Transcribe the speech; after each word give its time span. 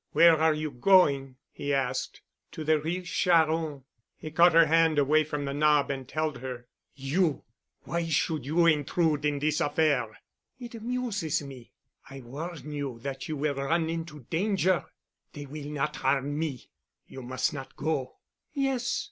"Where 0.13 0.35
are 0.35 0.55
you 0.55 0.71
going?" 0.71 1.35
he 1.51 1.71
asked. 1.71 2.21
"To 2.53 2.63
the 2.63 2.79
Rue 2.79 3.03
Charron." 3.03 3.83
He 4.17 4.31
caught 4.31 4.53
her 4.55 4.65
hand 4.65 4.97
away 4.97 5.23
from 5.23 5.45
the 5.45 5.53
knob 5.53 5.91
and 5.91 6.09
held 6.09 6.39
her. 6.39 6.65
"You——! 6.95 7.43
Why 7.83 8.07
should 8.07 8.43
you 8.43 8.65
intrude 8.65 9.25
in 9.25 9.37
this 9.37 9.61
affair?" 9.61 10.17
"It 10.59 10.73
amuses 10.73 11.43
me." 11.43 11.71
"I 12.09 12.21
warn 12.21 12.71
you 12.71 12.97
that 13.03 13.27
you 13.27 13.37
will 13.37 13.53
run 13.53 13.91
into 13.91 14.21
danger." 14.21 14.85
"They 15.33 15.45
will 15.45 15.69
not 15.69 15.97
harm 15.97 16.39
me." 16.39 16.67
"You 17.05 17.21
must 17.21 17.53
not 17.53 17.75
go." 17.75 18.15
"Yes. 18.53 18.99